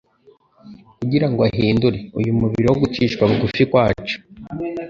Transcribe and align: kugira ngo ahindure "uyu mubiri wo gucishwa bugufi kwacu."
kugira 0.99 1.27
ngo 1.29 1.41
ahindure 1.49 1.99
"uyu 2.19 2.31
mubiri 2.39 2.67
wo 2.69 2.77
gucishwa 2.81 3.21
bugufi 3.29 3.61
kwacu." 3.71 4.17